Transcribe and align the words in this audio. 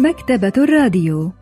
مكتبة 0.00 0.52
الراديو 0.58 1.32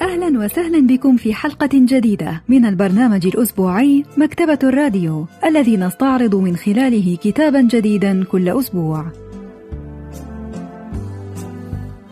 أهلا 0.00 0.44
وسهلا 0.44 0.86
بكم 0.86 1.16
في 1.16 1.34
حلقة 1.34 1.68
جديدة 1.72 2.42
من 2.48 2.66
البرنامج 2.66 3.26
الأسبوعي 3.26 4.04
مكتبة 4.16 4.58
الراديو 4.62 5.26
الذي 5.44 5.76
نستعرض 5.76 6.34
من 6.34 6.56
خلاله 6.56 7.16
كتابا 7.22 7.60
جديدا 7.60 8.24
كل 8.24 8.48
أسبوع. 8.48 9.04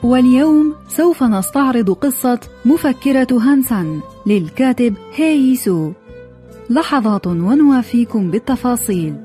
واليوم 0.03 0.75
سوف 0.89 1.23
نستعرض 1.23 1.91
قصة 1.91 2.41
مفكرة 2.65 3.29
هانسان 3.33 4.01
للكاتب 4.27 4.95
هيي 5.15 5.57
سو. 5.57 5.93
لحظات 6.71 7.27
ونوافيكم 7.27 8.31
بالتفاصيل. 8.31 9.24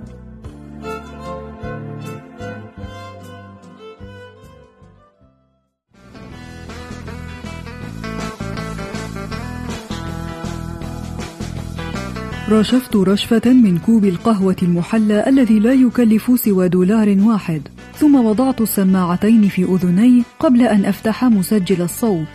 رشفت 12.51 12.95
رشفة 12.95 13.53
من 13.53 13.77
كوب 13.77 14.05
القهوة 14.05 14.55
المحلى 14.63 15.27
الذي 15.27 15.59
لا 15.59 15.73
يكلف 15.73 16.31
سوى 16.35 16.69
دولار 16.69 17.17
واحد. 17.19 17.61
ثم 17.97 18.25
وضعت 18.25 18.61
السماعتين 18.61 19.47
في 19.47 19.63
أذني 19.63 20.23
قبل 20.39 20.61
أن 20.61 20.85
أفتح 20.85 21.23
مسجل 21.23 21.81
الصوت. 21.81 22.27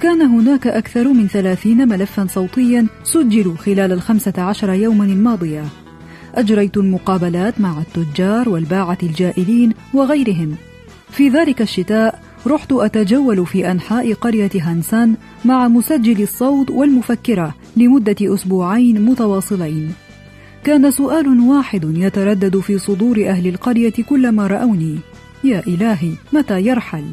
كان 0.00 0.22
هناك 0.22 0.66
أكثر 0.66 1.12
من 1.12 1.28
ثلاثين 1.28 1.88
ملفا 1.88 2.26
صوتيا 2.26 2.86
سجلوا 3.04 3.56
خلال 3.56 3.92
الخمسة 3.92 4.32
عشر 4.38 4.72
يوما 4.72 5.04
الماضية. 5.04 5.64
أجريت 6.34 6.76
المقابلات 6.76 7.60
مع 7.60 7.80
التجار 7.80 8.48
والباعة 8.48 8.98
الجائلين 9.02 9.72
وغيرهم. 9.94 10.54
في 11.10 11.28
ذلك 11.28 11.62
الشتاء 11.62 12.22
رحت 12.46 12.72
أتجول 12.72 13.46
في 13.46 13.70
أنحاء 13.70 14.12
قرية 14.12 14.50
هانسان 14.54 15.14
مع 15.44 15.68
مسجل 15.68 16.22
الصوت 16.22 16.70
والمفكرة 16.70 17.54
لمدة 17.76 18.34
أسبوعين 18.34 19.00
متواصلين. 19.00 19.92
كان 20.64 20.90
سؤال 20.90 21.40
واحد 21.40 21.96
يتردد 21.96 22.58
في 22.58 22.78
صدور 22.78 23.28
أهل 23.28 23.46
القرية 23.46 23.92
كلما 24.08 24.46
رأوني: 24.46 24.98
يا 25.44 25.62
إلهي 25.66 26.12
متى 26.32 26.60
يرحل؟ 26.60 27.04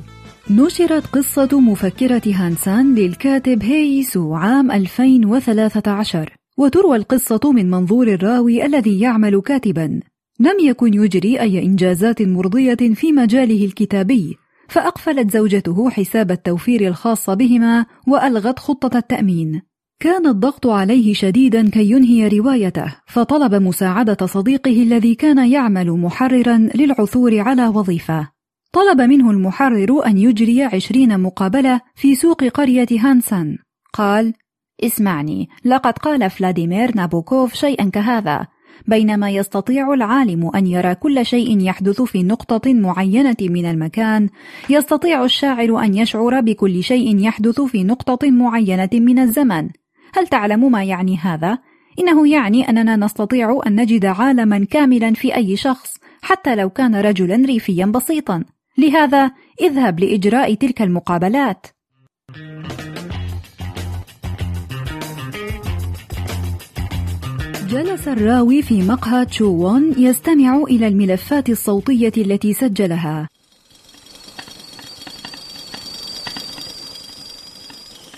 نشرت 0.50 1.06
قصة 1.08 1.60
مفكرة 1.60 2.22
هانسان 2.26 2.96
للكاتب 2.96 3.64
هيسو 3.64 4.34
عام 4.34 4.72
2013 4.72 6.34
وتروى 6.58 6.98
القصة 6.98 7.52
من 7.52 7.70
منظور 7.70 8.08
الراوي 8.08 8.66
الذي 8.66 9.00
يعمل 9.00 9.42
كاتبا 9.42 10.00
لم 10.40 10.60
يكن 10.64 10.94
يجري 10.94 11.40
أي 11.40 11.64
إنجازات 11.64 12.22
مرضية 12.22 12.76
في 12.94 13.12
مجاله 13.12 13.66
الكتابي 13.66 14.38
فأقفلت 14.68 15.32
زوجته 15.32 15.90
حساب 15.90 16.32
التوفير 16.32 16.88
الخاص 16.88 17.30
بهما 17.30 17.86
وألغت 18.08 18.60
خطة 18.60 18.98
التأمين. 18.98 19.62
كان 20.00 20.28
الضغط 20.28 20.68
عليه 20.68 21.14
شديدا 21.14 21.70
كي 21.70 21.92
ينهي 21.92 22.28
روايته، 22.28 22.96
فطلب 23.08 23.56
مساعدة 23.56 24.26
صديقه 24.26 24.84
الذي 24.84 25.16
كان 25.16 25.52
يعمل 25.52 25.92
محررا 25.92 26.70
للعثور 26.76 27.40
على 27.40 27.68
وظيفة. 27.68 28.30
طلب 28.74 29.02
منه 29.02 29.32
المحرر 29.32 30.06
أن 30.06 30.18
يجري 30.18 30.64
عشرين 30.64 31.20
مقابلة 31.20 31.82
في 31.96 32.16
سوق 32.16 32.44
قرية 32.44 32.88
هانسان. 32.92 33.58
قال: 33.94 34.34
اسمعني، 34.84 35.50
لقد 35.66 35.94
قال 35.98 36.30
فلاديمير 36.30 36.96
نابوكوف 36.96 37.54
شيئا 37.54 37.90
كهذا: 37.90 38.48
بينما 38.88 39.30
يستطيع 39.30 39.94
العالم 39.94 40.52
أن 40.56 40.68
يرى 40.68 40.96
كل 40.96 41.26
شيء 41.26 41.60
يحدث 41.60 42.02
في 42.02 42.24
نقطة 42.24 42.74
معينة 42.74 43.38
من 43.42 43.66
المكان 43.66 44.30
يستطيع 44.70 45.24
الشاعر 45.24 45.80
أن 45.84 45.94
يشعر 45.94 46.42
بكل 46.42 46.84
شيء 46.84 47.20
يحدث 47.20 47.62
في 47.62 47.84
نقطة 47.84 48.32
معينة 48.32 48.90
من 48.94 49.20
الزمن 49.20 49.70
هل 50.14 50.28
تعلم 50.28 50.72
ما 50.72 50.84
يعني 50.84 51.18
هذا؟ 51.18 51.58
إنه 52.00 52.28
يعني 52.28 52.70
أننا 52.70 52.96
نستطيع 52.96 53.62
أن 53.68 53.82
نجد 53.82 54.06
عالما 54.06 54.66
كاملا 54.72 55.14
في 55.14 55.36
أي 55.36 55.56
شخص 55.56 55.98
حتى 56.22 56.56
لو 56.56 56.70
كان 56.70 56.96
رجلا 56.96 57.36
ريفيا 57.36 57.86
بسيطا. 57.86 58.44
لهذا 58.78 59.32
اذهب 59.62 60.00
لإجراء 60.00 60.54
تلك 60.54 60.82
المقابلات. 60.82 61.68
جلس 67.70 68.08
الراوي 68.08 68.62
في 68.62 68.82
مقهى 68.82 69.26
تشوون 69.26 69.94
يستمع 69.98 70.64
إلى 70.64 70.88
الملفات 70.88 71.50
الصوتية 71.50 72.14
التي 72.18 72.54
سجلها. 72.54 73.30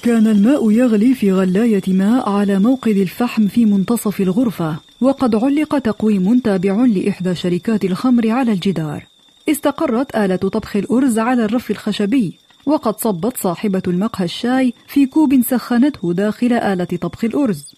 كان 0.03 0.28
الماء 0.28 0.72
يغلي 0.72 1.13
في 1.13 1.31
غلاية 1.31 1.81
ماء 1.88 2.30
على 2.30 2.59
موقد 2.59 2.97
الفحم 2.97 3.47
في 3.47 3.66
منتصف 3.66 4.22
الغرفة 4.22 4.75
وقد 5.02 5.36
علق 5.36 5.78
تقويم 5.78 6.40
تابع 6.40 6.86
لإحدى 6.86 7.36
شركات 7.36 7.86
الخمر 7.86 8.30
على 8.30 8.52
الجدار. 8.52 9.06
استقرت 9.50 10.16
آلة 10.16 10.36
طبخ 10.36 10.75
الأرز 10.75 11.19
على 11.19 11.46
الرف 11.46 11.72
الخشبي 11.72 12.34
وقد 12.66 13.00
صبت 13.00 13.38
صاحبة 13.38 13.81
المقهى 13.88 14.25
الشاي 14.25 14.74
في 14.88 15.06
كوب 15.06 15.41
سخنته 15.41 16.13
داخل 16.13 16.53
آلة 16.53 16.97
طبخ 17.02 17.24
الأرز. 17.24 17.76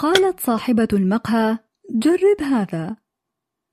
قالت 0.00 0.40
صاحبة 0.40 0.88
المقهى: 0.92 1.58
جرب 1.90 2.42
هذا. 2.42 2.96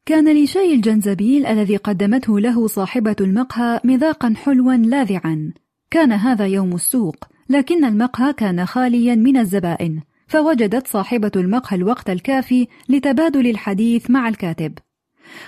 كان 0.06 0.44
لشاي 0.44 0.74
الجنزبيل 0.74 1.46
الذي 1.46 1.78
قدمته 1.78 2.40
له 2.40 2.68
صاحبة 2.68 3.16
المقهى 3.22 3.80
مذاقا 3.84 4.34
حلوا 4.38 4.74
لاذعا. 4.74 5.54
كان 5.92 6.12
هذا 6.12 6.46
يوم 6.48 6.76
السوق، 6.76 7.16
لكن 7.50 7.86
المقهى 7.86 8.34
كان 8.34 8.66
خاليا 8.66 9.16
من 9.16 9.38
الزبائن، 9.38 10.02
فوجدت 10.28 10.88
صاحبة 10.88 11.32
المقهى 11.36 11.78
الوقت 11.78 12.10
الكافي 12.10 12.68
لتبادل 12.90 13.48
الحديث 13.50 14.10
مع 14.10 14.28
الكاتب. 14.28 14.78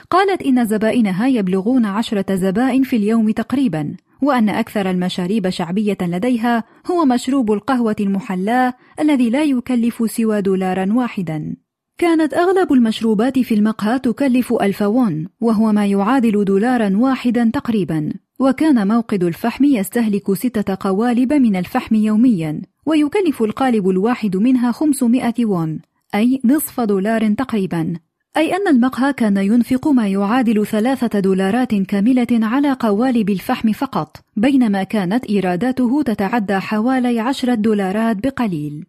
قالت 0.10 0.42
إن 0.42 0.66
زبائنها 0.66 1.28
يبلغون 1.28 1.86
عشرة 1.86 2.36
زبائن 2.36 2.84
في 2.84 2.96
اليوم 2.96 3.32
تقريبا، 3.32 3.96
وأن 4.22 4.50
أكثر 4.50 4.90
المشاريب 4.90 5.50
شعبية 5.50 5.98
لديها 6.02 6.64
هو 6.92 7.06
مشروب 7.06 7.52
القهوة 7.52 7.96
المحلاة 8.00 8.74
الذي 9.00 9.30
لا 9.30 9.44
يكلف 9.44 10.12
سوى 10.12 10.42
دولارا 10.42 10.94
واحدا. 10.94 11.56
كانت 12.00 12.34
أغلب 12.34 12.74
المشروبات 12.74 13.40
في 13.40 13.56
المقهى 13.56 14.00
تكلف 14.00 14.54
ألف 14.54 14.82
وون 14.82 15.28
وهو 15.42 15.72
ما 15.72 15.86
يعادل 15.86 16.46
دولارا 16.46 16.98
واحدا 16.98 17.52
تقريبا 17.54 18.14
وكان 18.40 18.88
موقد 18.88 19.24
الفحم 19.24 19.64
يستهلك 19.64 20.34
ستة 20.34 20.78
قوالب 20.80 21.34
من 21.34 21.56
الفحم 21.56 21.96
يوميا 21.96 22.62
ويكلف 22.86 23.44
القالب 23.44 23.90
الواحد 23.90 24.38
منها 24.38 24.72
500 24.72 25.34
وون 25.44 25.80
أي 26.16 26.42
نصف 26.46 26.82
دولار 26.82 27.34
تقريبا 27.34 27.94
أي 28.38 28.56
أن 28.56 28.68
المقهى 28.68 29.14
كان 29.14 29.38
ينفق 29.38 29.88
ما 29.88 30.08
يعادل 30.08 30.66
ثلاثة 30.68 31.20
دولارات 31.20 31.76
كاملة 31.76 32.28
على 32.32 32.72
قوالب 32.72 33.30
الفحم 33.30 33.72
فقط 33.72 34.18
بينما 34.36 34.84
كانت 34.84 35.26
إيراداته 35.26 36.04
تتعدى 36.04 36.60
حوالي 36.60 37.20
عشرة 37.20 37.54
دولارات 37.54 38.18
بقليل. 38.18 38.86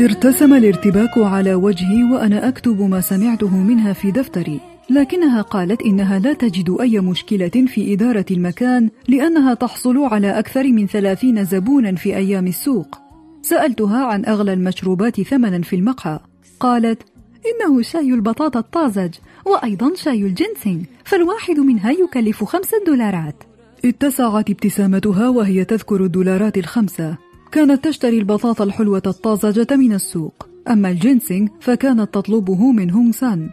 ارتسم 0.00 0.54
الارتباك 0.54 1.18
على 1.18 1.54
وجهي 1.54 2.04
وأنا 2.12 2.48
أكتب 2.48 2.80
ما 2.80 3.00
سمعته 3.00 3.56
منها 3.56 3.92
في 3.92 4.10
دفتري. 4.10 4.71
لكنها 4.92 5.42
قالت 5.42 5.82
إنها 5.82 6.18
لا 6.18 6.32
تجد 6.32 6.76
أي 6.80 7.00
مشكلة 7.00 7.48
في 7.48 7.92
إدارة 7.92 8.26
المكان 8.30 8.90
لأنها 9.08 9.54
تحصل 9.54 9.98
على 9.98 10.38
أكثر 10.38 10.64
من 10.64 10.86
ثلاثين 10.86 11.44
زبونا 11.44 11.94
في 11.94 12.16
أيام 12.16 12.46
السوق. 12.46 12.98
سألتها 13.42 14.04
عن 14.04 14.24
أغلى 14.24 14.52
المشروبات 14.52 15.20
ثمنا 15.20 15.62
في 15.62 15.76
المقهى. 15.76 16.20
قالت 16.60 17.02
إنه 17.46 17.82
شاي 17.82 18.14
البطاطا 18.14 18.58
الطازج 18.58 19.14
وأيضا 19.46 19.94
شاي 19.94 20.22
الجنسينغ 20.22 20.82
فالواحد 21.04 21.58
منها 21.58 21.90
يكلف 21.90 22.44
خمسة 22.44 22.84
دولارات. 22.86 23.42
اتسعت 23.84 24.50
ابتسامتها 24.50 25.28
وهي 25.28 25.64
تذكر 25.64 26.04
الدولارات 26.04 26.58
الخمسة. 26.58 27.16
كانت 27.52 27.84
تشتري 27.84 28.18
البطاطا 28.18 28.64
الحلوة 28.64 29.02
الطازجة 29.06 29.76
من 29.76 29.92
السوق. 29.92 30.48
أما 30.70 30.90
الجنسينغ 30.90 31.48
فكانت 31.60 32.14
تطلبه 32.14 32.72
من 32.72 32.90
هونغ 32.90 33.12
سان 33.12 33.50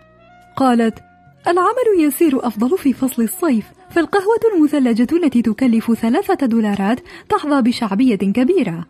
قالت 0.56 1.09
العمل 1.48 2.00
يسير 2.00 2.48
أفضل 2.48 2.78
في 2.78 2.94
فصل 2.94 3.22
الصيف. 3.22 3.66
فالقهوة 3.90 4.40
المثلجة 4.56 5.08
التي 5.14 5.42
تكلف 5.42 5.94
ثلاثة 5.94 6.46
دولارات 6.46 7.00
تحظى 7.30 7.62
بشعبية 7.62 8.16
كبيرة. 8.16 8.86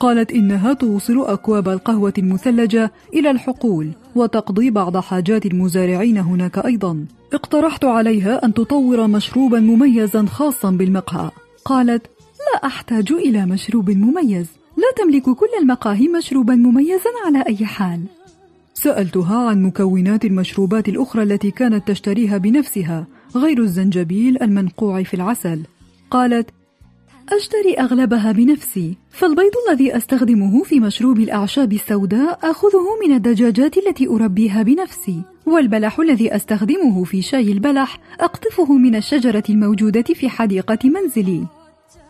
قالت 0.00 0.32
إنها 0.32 0.72
توصل 0.72 1.20
أكواب 1.20 1.68
القهوة 1.68 2.12
المثلجة 2.18 2.92
إلى 3.14 3.30
الحقول 3.30 3.90
وتقضي 4.14 4.70
بعض 4.70 4.96
حاجات 4.96 5.46
المزارعين 5.46 6.18
هناك 6.18 6.58
أيضا. 6.58 7.06
اقترحت 7.32 7.84
عليها 7.84 8.44
أن 8.44 8.54
تطور 8.54 9.06
مشروبا 9.06 9.60
مميزا 9.60 10.26
خاصا 10.26 10.70
بالمقهى. 10.70 11.30
قالت 11.64 12.06
لا 12.38 12.66
أحتاج 12.66 13.12
إلى 13.12 13.46
مشروب 13.46 13.90
مميز. 13.90 14.46
لا 14.76 14.92
تملك 14.96 15.22
كل 15.22 15.48
المقاهي 15.60 16.08
مشروبا 16.08 16.54
مميزا 16.54 17.10
على 17.26 17.44
أي 17.48 17.66
حال. 17.66 18.00
سألتها 18.82 19.48
عن 19.48 19.62
مكونات 19.62 20.24
المشروبات 20.24 20.88
الأخرى 20.88 21.22
التي 21.22 21.50
كانت 21.50 21.88
تشتريها 21.88 22.38
بنفسها 22.38 23.06
غير 23.36 23.62
الزنجبيل 23.62 24.42
المنقوع 24.42 25.02
في 25.02 25.14
العسل. 25.14 25.62
قالت 26.10 26.50
أشتري 27.32 27.74
أغلبها 27.74 28.32
بنفسي 28.32 28.96
فالبيض 29.10 29.52
الذي 29.70 29.96
أستخدمه 29.96 30.62
في 30.62 30.80
مشروب 30.80 31.18
الأعشاب 31.18 31.72
السوداء 31.72 32.38
أخذه 32.50 32.86
من 33.06 33.14
الدجاجات 33.14 33.76
التي 33.78 34.08
أربيها 34.08 34.62
بنفسي 34.62 35.22
والبلح 35.46 36.00
الذي 36.00 36.36
أستخدمه 36.36 37.04
في 37.04 37.22
شاي 37.22 37.52
البلح 37.52 38.00
أقطفه 38.20 38.72
من 38.72 38.94
الشجرة 38.94 39.44
الموجودة 39.50 40.02
في 40.14 40.28
حديقة 40.28 40.78
منزلي. 40.84 41.46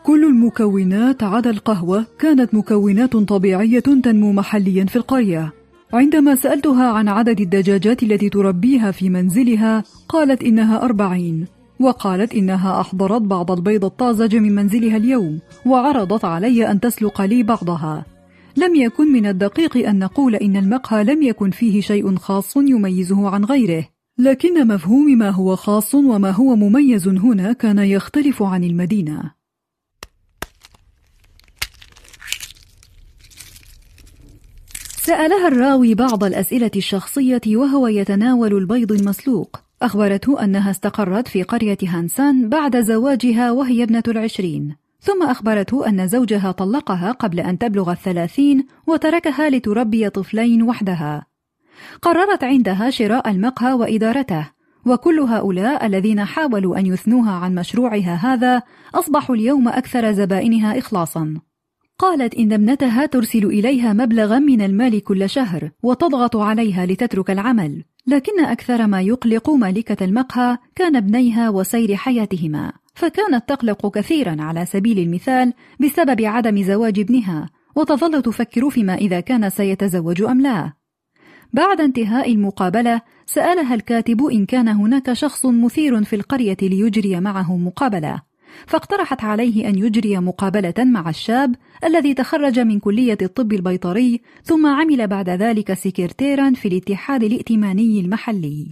كل 0.02 0.24
المكونات 0.24 1.22
عدا 1.22 1.50
القهوة 1.50 2.06
كانت 2.18 2.54
مكونات 2.54 3.16
طبيعية 3.16 3.80
تنمو 3.80 4.32
محليا 4.32 4.84
في 4.84 4.96
القرية. 4.96 5.57
عندما 5.92 6.34
سألتها 6.34 6.90
عن 6.90 7.08
عدد 7.08 7.40
الدجاجات 7.40 8.02
التي 8.02 8.28
تربيها 8.28 8.90
في 8.90 9.10
منزلها 9.10 9.84
قالت 10.08 10.42
إنها 10.42 10.84
أربعين 10.84 11.46
وقالت 11.80 12.34
إنها 12.34 12.80
أحضرت 12.80 13.22
بعض 13.22 13.50
البيض 13.50 13.84
الطازج 13.84 14.36
من 14.36 14.54
منزلها 14.54 14.96
اليوم 14.96 15.38
وعرضت 15.66 16.24
علي 16.24 16.70
أن 16.70 16.80
تسلق 16.80 17.20
لي 17.20 17.42
بعضها. 17.42 18.06
لم 18.56 18.74
يكن 18.74 19.12
من 19.12 19.26
الدقيق 19.26 19.88
أن 19.88 19.98
نقول 19.98 20.34
إن 20.34 20.56
المقهى 20.56 21.04
لم 21.04 21.22
يكن 21.22 21.50
فيه 21.50 21.80
شيء 21.80 22.16
خاص 22.16 22.56
يميزه 22.56 23.28
عن 23.28 23.44
غيره. 23.44 23.88
لكن 24.18 24.68
مفهوم 24.68 25.18
ما 25.18 25.30
هو 25.30 25.56
خاص 25.56 25.94
وما 25.94 26.30
هو 26.30 26.56
مميز 26.56 27.08
هنا 27.08 27.52
كان 27.52 27.78
يختلف 27.78 28.42
عن 28.42 28.64
المدينة. 28.64 29.37
سألها 35.08 35.48
الراوي 35.48 35.94
بعض 35.94 36.24
الأسئلة 36.24 36.70
الشخصية 36.76 37.40
وهو 37.46 37.86
يتناول 37.86 38.54
البيض 38.54 38.92
المسلوق. 38.92 39.60
أخبرته 39.82 40.44
أنها 40.44 40.70
استقرت 40.70 41.28
في 41.28 41.42
قرية 41.42 41.78
هانسان 41.82 42.48
بعد 42.48 42.80
زواجها 42.80 43.50
وهي 43.50 43.82
ابنة 43.82 44.02
العشرين. 44.08 44.76
ثم 45.00 45.22
أخبرته 45.22 45.88
أن 45.88 46.08
زوجها 46.08 46.50
طلقها 46.50 47.12
قبل 47.12 47.40
أن 47.40 47.58
تبلغ 47.58 47.90
الثلاثين 47.92 48.66
وتركها 48.86 49.50
لتربي 49.50 50.10
طفلين 50.10 50.62
وحدها. 50.62 51.26
قررت 52.02 52.44
عندها 52.44 52.90
شراء 52.90 53.30
المقهى 53.30 53.72
وإدارته. 53.72 54.50
وكل 54.86 55.20
هؤلاء 55.20 55.86
الذين 55.86 56.24
حاولوا 56.24 56.78
أن 56.78 56.86
يثنوها 56.86 57.32
عن 57.32 57.54
مشروعها 57.54 58.14
هذا 58.14 58.62
أصبحوا 58.94 59.36
اليوم 59.36 59.68
أكثر 59.68 60.12
زبائنها 60.12 60.78
إخلاصا. 60.78 61.47
قالت 61.98 62.34
إن 62.34 62.52
ابنتها 62.52 63.06
ترسل 63.06 63.46
إليها 63.46 63.92
مبلغا 63.92 64.38
من 64.38 64.62
المال 64.62 65.02
كل 65.04 65.30
شهر 65.30 65.70
وتضغط 65.82 66.36
عليها 66.36 66.86
لتترك 66.86 67.30
العمل. 67.30 67.84
لكن 68.06 68.44
أكثر 68.44 68.86
ما 68.86 69.00
يقلق 69.00 69.50
مالكة 69.50 70.04
المقهى 70.04 70.58
كان 70.74 70.96
ابنيها 70.96 71.48
وسير 71.48 71.96
حياتهما. 71.96 72.72
فكانت 72.94 73.48
تقلق 73.48 73.98
كثيرا 73.98 74.36
على 74.40 74.66
سبيل 74.66 74.98
المثال 74.98 75.52
بسبب 75.80 76.22
عدم 76.22 76.62
زواج 76.62 77.00
ابنها 77.00 77.50
وتظل 77.76 78.22
تفكر 78.22 78.70
فيما 78.70 78.94
إذا 78.94 79.20
كان 79.20 79.50
سيتزوج 79.50 80.22
أم 80.22 80.40
لا. 80.40 80.72
بعد 81.52 81.80
انتهاء 81.80 82.32
المقابلة 82.32 83.00
سألها 83.26 83.74
الكاتب 83.74 84.24
إن 84.24 84.46
كان 84.46 84.68
هناك 84.68 85.12
شخص 85.12 85.46
مثير 85.46 86.04
في 86.04 86.16
القرية 86.16 86.56
ليجري 86.62 87.20
معه 87.20 87.56
مقابلة. 87.56 88.27
فاقترحت 88.66 89.24
عليه 89.24 89.68
أن 89.68 89.78
يجري 89.78 90.18
مقابلة 90.18 90.74
مع 90.78 91.08
الشاب 91.08 91.54
الذي 91.84 92.14
تخرج 92.14 92.60
من 92.60 92.78
كلية 92.78 93.18
الطب 93.22 93.52
البيطري 93.52 94.20
ثم 94.44 94.66
عمل 94.66 95.06
بعد 95.06 95.30
ذلك 95.30 95.74
سكرتيرا 95.74 96.52
في 96.52 96.68
الاتحاد 96.68 97.24
الائتماني 97.24 98.00
المحلي. 98.00 98.66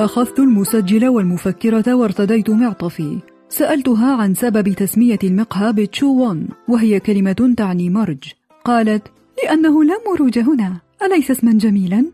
أخذت 0.00 0.38
المسجل 0.38 1.08
والمفكرة 1.08 1.94
وارتديت 1.94 2.50
معطفي. 2.50 3.18
سألتها 3.48 4.16
عن 4.16 4.34
سبب 4.34 4.72
تسمية 4.72 5.18
المقهى 5.24 5.72
بتشوون 5.72 6.48
وهي 6.68 7.00
كلمة 7.00 7.54
تعني 7.56 7.90
مرج. 7.90 8.32
قالت: 8.64 9.08
لأنه 9.44 9.84
لا 9.84 9.94
مروج 10.06 10.38
هنا. 10.38 10.80
أليس 11.02 11.30
اسما 11.30 11.52
جميلا؟ 11.52 12.04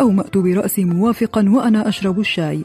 أومأت 0.00 0.38
برأسي 0.38 0.84
موافقا 0.84 1.48
وأنا 1.48 1.88
أشرب 1.88 2.20
الشاي. 2.20 2.64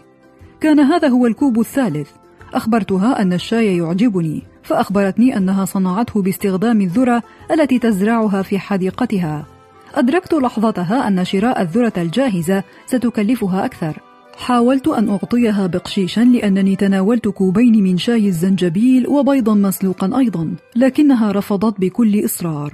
كان 0.61 0.79
هذا 0.79 1.07
هو 1.07 1.27
الكوب 1.27 1.59
الثالث. 1.59 2.09
أخبرتها 2.53 3.21
أن 3.21 3.33
الشاي 3.33 3.77
يعجبني 3.77 4.43
فأخبرتني 4.63 5.37
أنها 5.37 5.65
صنعته 5.65 6.21
باستخدام 6.21 6.81
الذرة 6.81 7.23
التي 7.51 7.79
تزرعها 7.79 8.41
في 8.41 8.59
حديقتها. 8.59 9.45
أدركت 9.95 10.33
لحظتها 10.33 11.07
أن 11.07 11.25
شراء 11.25 11.61
الذرة 11.61 11.93
الجاهزة 11.97 12.63
ستكلفها 12.85 13.65
أكثر. 13.65 13.97
حاولت 14.37 14.87
أن 14.87 15.09
أعطيها 15.09 15.67
بقشيشا 15.67 16.21
لأنني 16.21 16.75
تناولت 16.75 17.27
كوبين 17.27 17.83
من 17.83 17.97
شاي 17.97 18.27
الزنجبيل 18.27 19.07
وبيضا 19.07 19.53
مسلوقا 19.53 20.19
أيضا 20.19 20.55
لكنها 20.75 21.31
رفضت 21.31 21.79
بكل 21.79 22.25
إصرار. 22.25 22.73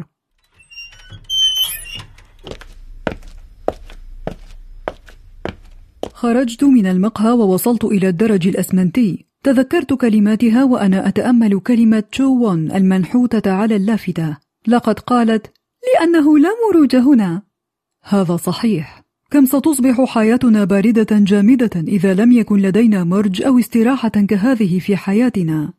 خرجت 6.20 6.64
من 6.64 6.86
المقهى 6.86 7.32
ووصلت 7.32 7.86
إلى 7.86 8.08
الدرج 8.10 8.48
الأسمنتي. 8.48 9.26
تذكرت 9.44 9.94
كلماتها 9.94 10.64
وأنا 10.64 11.08
أتأمل 11.08 11.60
كلمة 11.60 12.00
تشوون 12.00 12.72
المنحوتة 12.72 13.52
على 13.52 13.76
اللافتة. 13.76 14.38
لقد 14.68 15.00
قالت 15.00 15.52
لأنه 15.94 16.40
لا 16.40 16.50
مروج 16.70 16.96
هنا. 16.96 17.42
هذا 18.04 18.36
صحيح. 18.38 19.04
كم 19.32 19.46
ستصبح 19.46 20.02
حياتنا 20.02 20.64
باردة 20.64 21.08
جامدة 21.12 21.72
إذا 21.76 22.14
لم 22.14 22.32
يكن 22.32 22.58
لدينا 22.58 23.04
مرج 23.04 23.42
أو 23.42 23.60
استراحة 23.60 24.10
كهذه 24.10 24.80
في 24.80 24.98
حياتنا. 24.98 25.74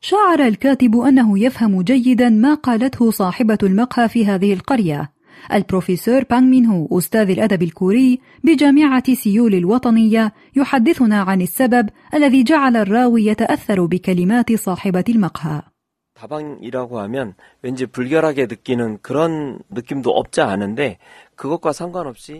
شعر 0.00 0.40
الكاتب 0.40 0.96
أنه 0.96 1.38
يفهم 1.38 1.82
جيدا 1.82 2.28
ما 2.28 2.54
قالته 2.54 3.10
صاحبة 3.10 3.58
المقهى 3.62 4.08
في 4.08 4.26
هذه 4.26 4.52
القرية. 4.52 5.12
البروفيسور 5.53 6.23
بانغ 6.23 6.41
مين 6.41 6.65
هو 6.65 6.97
أستاذ 6.97 7.29
الأدب 7.29 7.63
الكوري 7.63 8.19
بجامعة 8.43 9.13
سيول 9.13 9.55
الوطنية 9.55 10.33
يحدثنا 10.55 11.21
عن 11.21 11.41
السبب 11.41 11.89
الذي 12.13 12.43
جعل 12.43 12.77
الراوي 12.77 13.25
يتأثر 13.25 13.85
بكلمات 13.85 14.53
صاحبة 14.53 15.03
المقهى. 15.09 15.61
다방이라고 16.21 16.99
하면 16.99 17.33
왠지 17.63 17.87
불결하게 17.87 18.45
느끼는 18.45 18.99
그런 19.01 19.59
느낌도 19.71 20.11
없지 20.11 20.41
않은데 20.41 20.99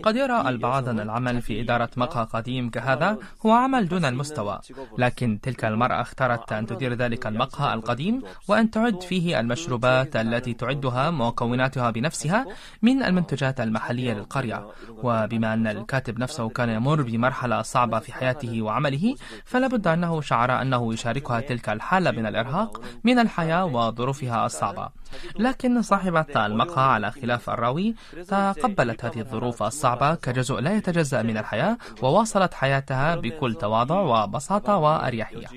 قد 0.03 0.15
يرى 0.15 0.49
البعض 0.49 0.89
أن 0.89 0.99
العمل 0.99 1.41
في 1.41 1.61
إدارة 1.61 1.89
مقهى 1.97 2.23
قديم 2.33 2.69
كهذا 2.69 3.17
هو 3.45 3.51
عمل 3.51 3.87
دون 3.87 4.05
المستوى. 4.05 4.59
لكن 4.97 5.39
تلك 5.43 5.65
المرأة 5.65 6.01
اختارت 6.01 6.53
أن 6.53 6.65
تدير 6.65 6.93
ذلك 6.93 7.27
المقهى 7.27 7.73
القديم 7.73 8.21
وأن 8.47 8.71
تعد 8.71 9.01
فيه 9.01 9.39
المشروبات 9.39 10.15
التي 10.15 10.53
تعدها 10.53 11.11
مكوناتها 11.11 11.91
بنفسها 11.91 12.45
من 12.81 13.03
المنتجات 13.03 13.59
المحلية 13.61 14.13
للقرية. 14.13 14.67
وبما 14.89 15.53
أن 15.53 15.67
الكاتب 15.67 16.19
نفسه 16.19 16.49
كان 16.49 16.69
يمر 16.69 17.01
بمرحلة 17.01 17.61
صعبة 17.61 17.99
في 17.99 18.13
حياته 18.13 18.61
وعمله 18.61 19.15
فلا 19.45 19.67
بد 19.67 19.87
أنه 19.87 20.21
شعر 20.21 20.61
أنه 20.61 20.93
يشاركها 20.93 21.39
تلك 21.39 21.69
الحالة 21.69 22.11
من 22.11 22.25
الإرهاق 22.25 22.81
من 23.03 23.19
الحياة 23.19 23.65
وظروفها 23.65 24.45
الصعبة. 24.45 24.89
لكن 25.39 25.81
صاحبة 25.81 26.45
المقهى 26.45 26.85
على 26.85 27.11
خلاف 27.11 27.49
الراوي 27.49 27.95
تقبلت 28.93 29.05
هذه 29.05 29.25
الظروف 29.25 29.63
الصعبة 29.63 30.15
كجزء 30.15 30.55
لا 30.55 30.75
يتجزأ 30.75 31.21
من 31.23 31.37
الحياة 31.37 31.77
وواصلت 32.03 32.53
حياتها 32.53 33.15
بكل 33.15 33.53
تواضع 33.53 33.99
وبساطة 33.99 34.77
وأريحية. 34.77 35.47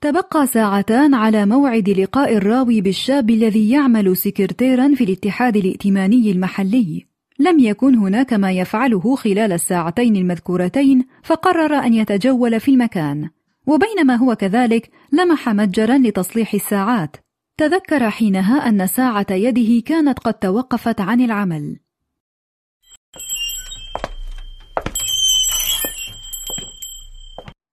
تبقى 0.00 0.46
ساعتان 0.46 1.14
على 1.14 1.46
موعد 1.46 1.88
لقاء 1.88 2.36
الراوي 2.36 2.80
بالشاب 2.80 3.30
الذي 3.30 3.70
يعمل 3.70 4.16
سكرتيرا 4.16 4.94
في 4.94 5.04
الاتحاد 5.04 5.56
الائتماني 5.56 6.30
المحلي. 6.30 7.06
لم 7.38 7.58
يكن 7.58 7.94
هناك 7.94 8.32
ما 8.32 8.52
يفعله 8.52 9.16
خلال 9.16 9.52
الساعتين 9.52 10.16
المذكورتين 10.16 11.06
فقرر 11.22 11.74
أن 11.74 11.94
يتجول 11.94 12.60
في 12.60 12.70
المكان. 12.70 13.28
وبينما 13.66 14.16
هو 14.16 14.34
كذلك 14.34 14.90
لمح 15.12 15.48
متجرا 15.48 15.98
لتصليح 15.98 16.54
الساعات. 16.54 17.16
تذكر 17.56 18.10
حينها 18.10 18.68
أن 18.68 18.86
ساعة 18.86 19.26
يده 19.30 19.82
كانت 19.86 20.18
قد 20.18 20.34
توقفت 20.34 21.00
عن 21.00 21.20
العمل. 21.20 21.76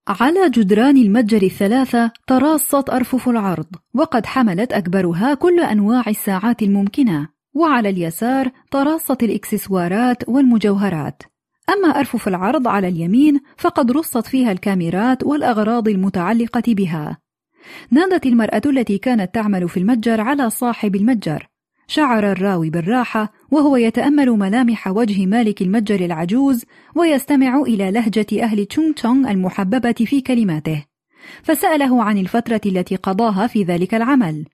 على 0.08 0.50
جدران 0.50 0.96
المتجر 0.96 1.42
الثلاثة 1.42 2.10
تراصت 2.26 2.90
أرفف 2.90 3.28
العرض 3.28 3.66
وقد 3.94 4.26
حملت 4.26 4.72
أكبرها 4.72 5.34
كل 5.34 5.60
أنواع 5.60 6.04
الساعات 6.08 6.62
الممكنة. 6.62 7.28
وعلى 7.54 7.88
اليسار 7.88 8.50
تراصت 8.70 9.22
الإكسسوارات 9.22 10.28
والمجوهرات. 10.28 11.22
أما 11.70 11.88
أرفف 11.88 12.28
العرض 12.28 12.68
على 12.68 12.88
اليمين 12.88 13.40
فقد 13.56 13.90
رصت 13.90 14.26
فيها 14.26 14.52
الكاميرات 14.52 15.24
والأغراض 15.24 15.88
المتعلقة 15.88 16.62
بها. 16.74 17.18
نادت 17.90 18.26
المرأة 18.26 18.62
التي 18.66 18.98
كانت 18.98 19.34
تعمل 19.34 19.68
في 19.68 19.76
المتجر 19.76 20.20
على 20.20 20.50
صاحب 20.50 20.96
المتجر. 20.96 21.48
شعر 21.86 22.32
الراوي 22.32 22.70
بالراحة 22.70 23.32
وهو 23.50 23.76
يتأمل 23.76 24.30
ملامح 24.30 24.88
وجه 24.88 25.26
مالك 25.26 25.62
المتجر 25.62 26.04
العجوز 26.04 26.64
ويستمع 26.94 27.62
إلى 27.62 27.90
لهجة 27.90 28.42
أهل 28.42 28.66
تشونغ 28.66 28.92
تشونغ 28.92 29.30
المحببة 29.30 29.92
في 29.92 30.20
كلماته. 30.20 30.84
فسأله 31.42 32.02
عن 32.02 32.18
الفترة 32.18 32.60
التي 32.66 32.96
قضاها 32.96 33.46
في 33.46 33.62
ذلك 33.62 33.94
العمل. 33.94 34.44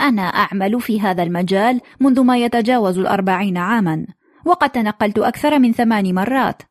أنا 0.00 0.22
أعمل 0.22 0.80
في 0.80 1.00
هذا 1.00 1.22
المجال 1.22 1.80
منذ 2.00 2.20
ما 2.20 2.38
يتجاوز 2.38 2.98
الأربعين 2.98 3.56
عاما 3.56 4.06
وقد 4.46 4.70
تنقلت 4.70 5.18
أكثر 5.18 5.58
من 5.58 5.72
ثمان 5.72 6.14
مرات. 6.14 6.62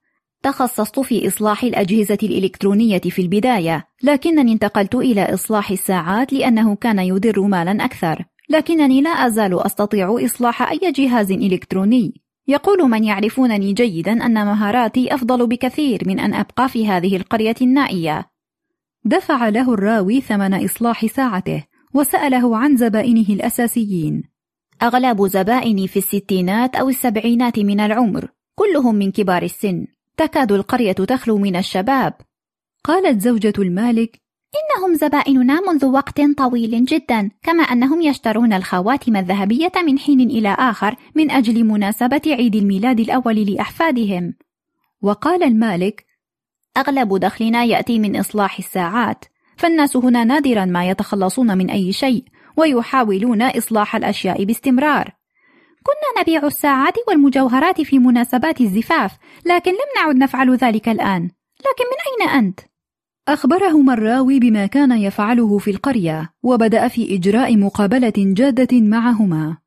تخصصت 0.44 1.00
في 1.00 1.28
إصلاح 1.28 1.64
الأجهزة 1.64 2.18
الإلكترونية 2.24 3.00
في 3.00 3.22
البداية 3.22 3.88
لكنني 4.04 4.54
انتقلت 4.54 4.96
إلى 4.96 5.34
إصلاح 5.34 5.72
الساعات 5.72 6.34
لأنه 6.34 6.76
كان 6.76 7.00
يدر 7.00 7.42
مالا 7.42 7.86
أكثر. 7.86 8.26
لكنني 8.50 9.02
لا 9.02 9.10
أزال 9.10 9.66
أستطيع 9.66 10.18
إصلاح 10.26 10.70
أي 10.70 10.92
جهاز 10.92 11.32
إلكتروني. 11.32 12.22
يقول 12.48 12.90
من 12.90 13.04
يعرفونني 13.04 13.74
جيدا 13.74 14.12
أن 14.26 14.46
مهاراتي 14.46 15.16
أفضل 15.16 15.48
بكثير 15.48 16.04
من 16.08 16.20
أن 16.20 16.34
أبقى 16.34 16.70
في 16.70 16.88
هذه 16.88 17.16
القرية 17.18 17.56
النائية. 17.62 18.30
دفع 19.06 19.50
له 19.50 19.74
الراوي 19.74 20.22
ثمن 20.22 20.66
إصلاح 20.66 21.06
ساعته 21.06 21.64
وسأله 21.94 22.58
عن 22.58 22.78
زبائنه 22.78 23.30
الأساسيين. 23.30 24.24
أغلب 24.82 25.28
زبائني 25.28 25.88
في 25.88 25.98
الستينات 26.00 26.76
أو 26.76 26.90
السبعينات 26.90 27.60
من 27.60 27.80
العمر 27.80 28.28
كلهم 28.56 28.96
من 28.96 29.12
كبار 29.12 29.44
السن 29.44 29.88
تكاد 30.18 30.52
القرية 30.52 30.92
تخلو 30.92 31.38
من 31.38 31.56
الشباب. 31.56 32.14
قالت 32.84 33.22
زوجة 33.22 33.54
المالك 33.60 34.23
إنهم 34.54 34.94
زبائننا 34.94 35.62
منذ 35.72 35.86
وقت 35.86 36.22
طويل 36.38 36.86
جدا 36.86 37.32
كما 37.44 37.64
أنهم 37.64 38.02
يشترون 38.02 38.54
الخواتم 38.54 39.16
الذهبية 39.16 39.72
من 39.86 40.00
حين 40.00 40.22
إلى 40.22 40.56
آخر 40.60 40.96
من 41.16 41.32
أجل 41.32 41.64
مناسبة 41.64 42.22
عيد 42.28 42.56
الميلاد 42.56 43.00
الأول 43.00 43.36
لأحفادهم. 43.36 44.34
وقال 45.02 45.44
المالك 45.44 46.06
أغلب 46.78 47.18
دخلنا 47.18 47.64
يأتي 47.64 48.00
من 48.00 48.16
إصلاح 48.16 48.58
الساعات 48.58 49.26
فالناس 49.58 49.98
هنا 49.98 50.24
نادرا 50.24 50.66
ما 50.66 50.90
يتخلصون 50.90 51.58
من 51.58 51.70
أي 51.70 51.92
شيء 51.92 52.24
ويحاولون 52.58 53.42
إصلاح 53.42 53.96
الأشياء 53.96 54.44
باستمرار. 54.44 55.12
كنا 55.84 56.22
نبيع 56.22 56.48
الساعات 56.48 56.94
والمجوهرات 57.08 57.82
في 57.82 58.00
مناسبات 58.00 58.62
الزفاف 58.62 59.18
لكن 59.46 59.72
لم 59.72 59.78
نعد 59.96 60.16
نفعل 60.16 60.56
ذلك 60.56 60.90
الآن. 60.90 61.22
لكن 61.60 61.86
من 61.92 62.26
أين 62.26 62.30
أنت؟ 62.38 62.60
أخبرهما 63.28 63.94
الراوي 63.94 64.40
بما 64.40 64.66
كان 64.66 64.92
يفعله 64.92 65.58
في 65.58 65.72
القرية 65.72 66.34
وبدأ 66.44 66.88
في 66.88 67.16
إجراء 67.16 67.58
مقابلة 67.58 68.14
جادة 68.18 68.82
معهما. 68.82 69.58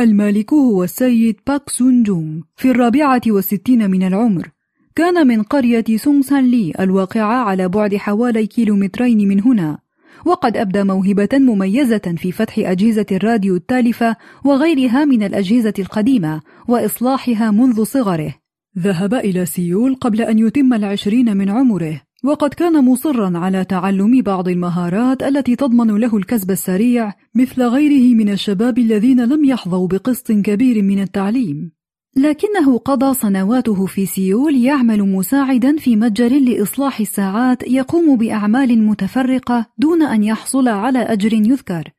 المالك 0.00 0.52
هو 0.52 0.84
السيد 0.84 1.36
باك 1.46 1.70
سون 1.70 2.02
جونغ 2.02 2.40
في 2.56 2.70
الرابعة 2.70 3.20
والستين 3.26 3.90
من 3.90 4.02
العمر. 4.02 4.48
كان 4.94 5.26
من 5.26 5.42
قرية 5.42 5.84
سونغ 5.96 6.22
سان 6.22 6.44
لي 6.44 6.72
الواقعة 6.80 7.44
على 7.44 7.68
بعد 7.68 7.96
حوالي 7.96 8.46
كيلومترين 8.46 9.28
من 9.28 9.42
هنا. 9.42 9.78
وقد 10.26 10.56
أبدى 10.56 10.82
موهبة 10.82 11.28
مميزة 11.32 12.14
في 12.16 12.32
فتح 12.32 12.58
أجهزة 12.58 13.06
الراديو 13.12 13.56
التالفة 13.56 14.16
وغيرها 14.44 15.04
من 15.04 15.22
الأجهزة 15.22 15.74
القديمة 15.78 16.40
وإصلاحها 16.68 17.50
منذ 17.50 17.84
صغره. 17.84 18.34
ذهب 18.78 19.14
إلى 19.14 19.46
سيول 19.46 19.94
قبل 19.94 20.22
أن 20.22 20.38
يتم 20.38 20.74
العشرين 20.74 21.36
من 21.36 21.50
عمره. 21.50 22.05
وقد 22.26 22.54
كان 22.54 22.84
مصرا 22.84 23.38
على 23.38 23.64
تعلم 23.64 24.22
بعض 24.22 24.48
المهارات 24.48 25.22
التي 25.22 25.56
تضمن 25.56 25.96
له 25.96 26.16
الكسب 26.16 26.50
السريع 26.50 27.12
مثل 27.34 27.62
غيره 27.62 28.14
من 28.14 28.28
الشباب 28.28 28.78
الذين 28.78 29.24
لم 29.24 29.44
يحظوا 29.44 29.88
بقسط 29.88 30.32
كبير 30.32 30.82
من 30.82 31.02
التعليم. 31.02 31.72
لكنه 32.16 32.78
قضى 32.78 33.14
سنواته 33.14 33.86
في 33.86 34.06
سيول 34.06 34.56
يعمل 34.56 35.02
مساعدا 35.02 35.76
في 35.76 35.96
متجر 35.96 36.38
لإصلاح 36.38 37.00
الساعات 37.00 37.68
يقوم 37.68 38.16
بأعمال 38.16 38.82
متفرقة 38.82 39.66
دون 39.78 40.02
أن 40.02 40.22
يحصل 40.22 40.68
على 40.68 40.98
أجر 40.98 41.32
يذكر. 41.32 41.92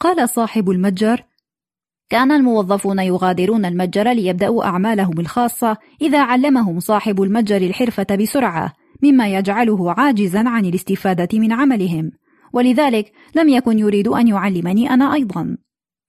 قال 0.00 0.28
صاحب 0.28 0.70
المتجر 0.70 1.24
كان 2.10 2.32
الموظفون 2.32 2.98
يغادرون 2.98 3.64
المتجر 3.64 4.12
ليبدأوا 4.12 4.64
أعمالهم 4.64 5.20
الخاصة 5.20 5.76
إذا 6.02 6.22
علمهم 6.22 6.80
صاحب 6.80 7.22
المتجر 7.22 7.62
الحرفة 7.62 8.06
بسرعة. 8.20 8.81
مما 9.02 9.28
يجعله 9.28 9.92
عاجزا 9.92 10.48
عن 10.48 10.64
الاستفادة 10.64 11.38
من 11.38 11.52
عملهم. 11.52 12.12
ولذلك 12.52 13.12
لم 13.36 13.48
يكن 13.48 13.78
يريد 13.78 14.08
أن 14.08 14.28
يعلمني 14.28 14.90
أنا 14.90 15.14
أيضا. 15.14 15.56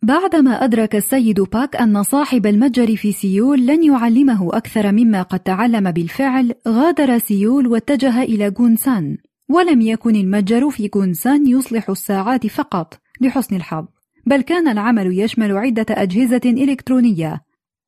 بعدما 0.03 0.63
أدرك 0.63 0.95
السيد 0.95 1.41
باك 1.41 1.75
أن 1.75 2.03
صاحب 2.03 2.45
المتجر 2.45 2.95
في 2.95 3.11
سيول 3.11 3.67
لن 3.67 3.83
يعلمه 3.83 4.57
أكثر 4.57 4.91
مما 4.91 5.21
قد 5.21 5.39
تعلم 5.39 5.91
بالفعل 5.91 6.53
غادر 6.67 7.17
سيول 7.17 7.67
واتجه 7.67 8.23
إلى 8.23 8.51
جونسان 8.51 9.17
ولم 9.49 9.81
يكن 9.81 10.15
المتجر 10.15 10.69
في 10.69 10.87
جونسان 10.87 11.47
يصلح 11.47 11.89
الساعات 11.89 12.47
فقط 12.47 12.99
لحسن 13.21 13.55
الحظ 13.55 13.85
بل 14.25 14.41
كان 14.41 14.67
العمل 14.67 15.19
يشمل 15.19 15.57
عدة 15.57 15.85
أجهزة 15.89 16.41
إلكترونية 16.45 17.41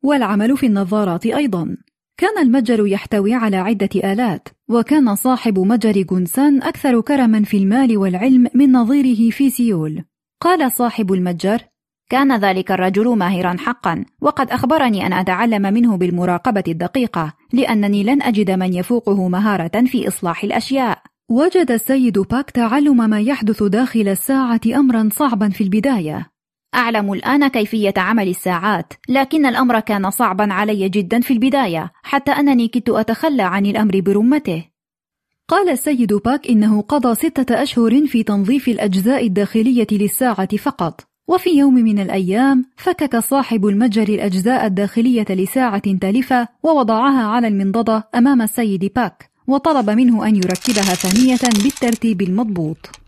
والعمل 0.03 0.57
في 0.57 0.65
النظارات 0.65 1.25
أيضا. 1.25 1.77
كان 2.17 2.37
المتجر 2.37 2.87
يحتوي 2.87 3.33
على 3.33 3.57
عدة 3.57 3.89
آلات 3.95 4.47
وكان 4.69 5.15
صاحب 5.15 5.59
متجر 5.59 6.01
جونسان 6.01 6.63
أكثر 6.63 7.01
كرما 7.01 7.43
في 7.43 7.57
المال 7.57 7.97
والعلم 7.97 8.47
من 8.53 8.71
نظيره 8.71 9.31
في 9.31 9.49
سيول. 9.49 10.03
قال 10.41 10.71
صاحب 10.71 11.13
المتجر 11.13 11.61
كان 12.09 12.37
ذلك 12.37 12.71
الرجل 12.71 13.17
ماهرا 13.17 13.55
حقا 13.59 14.05
وقد 14.21 14.51
أخبرني 14.51 15.05
أن 15.07 15.13
أتعلم 15.13 15.61
منه 15.61 15.97
بالمراقبة 15.97 16.63
الدقيقة 16.67 17.33
لأنني 17.53 18.03
لن 18.03 18.21
أجد 18.21 18.51
من 18.51 18.73
يفوقه 18.73 19.27
مهارة 19.27 19.85
في 19.85 20.07
إصلاح 20.07 20.43
الأشياء. 20.43 21.01
وجد 21.29 21.71
السيد 21.71 22.19
باك 22.19 22.51
تعلم 22.51 23.09
ما 23.09 23.19
يحدث 23.19 23.63
داخل 23.63 24.07
الساعة 24.07 24.61
أمرا 24.75 25.09
صعبا 25.13 25.49
في 25.49 25.63
البداية. 25.63 26.34
أعلم 26.75 27.13
الآن 27.13 27.47
كيفية 27.47 27.93
عمل 27.97 28.29
الساعات 28.29 28.93
لكن 29.09 29.45
الأمر 29.45 29.79
كان 29.79 30.09
صعبا 30.09 30.53
علي 30.53 30.89
جدا 30.89 31.19
في 31.21 31.33
البداية 31.33 31.91
حتى 32.03 32.31
أنني 32.31 32.67
كدت 32.67 32.89
أتخلى 32.89 33.43
عن 33.43 33.65
الأمر 33.65 33.99
برمته. 33.99 34.65
قال 35.47 35.69
السيد 35.69 36.13
باك 36.13 36.47
إنه 36.49 36.81
قضى 36.81 37.15
ستة 37.15 37.63
أشهر 37.63 38.07
في 38.07 38.23
تنظيف 38.23 38.67
الأجزاء 38.67 39.25
الداخلية 39.25 39.87
للساعة 39.91 40.57
فقط 40.57 41.01
وفي 41.27 41.49
يوم 41.49 41.73
من 41.73 41.99
الأيام 41.99 42.65
فكك 42.77 43.17
صاحب 43.17 43.65
المتجر 43.65 44.09
الأجزاء 44.09 44.65
الداخلية 44.65 45.25
لساعة 45.29 45.97
تالفة 46.01 46.47
ووضعها 46.63 47.23
على 47.23 47.47
المنضدة 47.47 48.09
أمام 48.15 48.41
السيد 48.41 48.91
باك 48.95 49.29
وطلب 49.47 49.89
منه 49.89 50.27
أن 50.27 50.35
يركبها 50.35 50.93
ثانية 50.95 51.63
بالترتيب 51.63 52.21
المضبوط. 52.21 53.04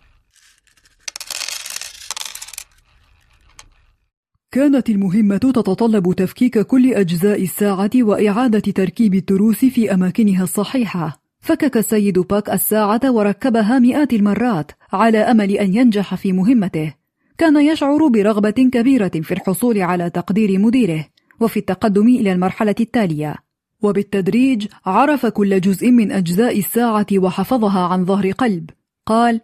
كانت 4.51 4.89
المهمة 4.89 5.37
تتطلب 5.37 6.13
تفكيك 6.13 6.59
كل 6.59 6.93
أجزاء 6.93 7.41
الساعة 7.41 7.89
وإعادة 7.95 8.59
تركيب 8.59 9.15
التروس 9.15 9.65
في 9.65 9.93
أماكنها 9.93 10.43
الصحيحة. 10.43 11.21
فكك 11.39 11.77
السيد 11.77 12.19
باك 12.19 12.49
الساعة 12.49 13.01
وركبها 13.05 13.79
مئات 13.79 14.13
المرات 14.13 14.71
على 14.93 15.17
أمل 15.17 15.51
أن 15.51 15.75
ينجح 15.75 16.15
في 16.15 16.33
مهمته. 16.33 16.93
كان 17.37 17.57
يشعر 17.57 18.07
برغبة 18.07 18.49
كبيرة 18.49 19.11
في 19.21 19.31
الحصول 19.33 19.81
على 19.81 20.09
تقدير 20.09 20.59
مديره 20.59 21.05
وفي 21.39 21.57
التقدم 21.57 22.07
إلى 22.07 22.31
المرحلة 22.31 22.75
التالية. 22.79 23.35
وبالتدريج 23.81 24.67
عرف 24.85 25.25
كل 25.25 25.61
جزء 25.61 25.91
من 25.91 26.11
أجزاء 26.11 26.59
الساعة 26.59 27.07
وحفظها 27.17 27.87
عن 27.87 28.05
ظهر 28.05 28.31
قلب. 28.31 28.69
قال 29.05 29.41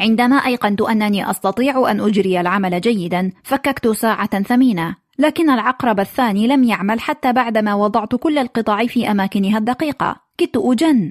عندما 0.00 0.36
أيقنت 0.36 0.80
أنني 0.80 1.30
أستطيع 1.30 1.90
أن 1.90 2.00
أجري 2.00 2.40
العمل 2.40 2.80
جيدا 2.80 3.32
فككت 3.44 3.88
ساعة 3.88 4.42
ثمينة 4.42 4.96
لكن 5.20 5.50
العقرب 5.50 6.00
الثاني 6.00 6.46
لم 6.46 6.64
يعمل 6.64 7.00
حتى 7.00 7.32
بعدما 7.32 7.74
وضعت 7.74 8.14
كل 8.14 8.38
القطع 8.38 8.86
في 8.86 9.10
أماكنها 9.10 9.58
الدقيقة. 9.58 10.16
كدت 10.38 10.56
أجن 10.56 11.10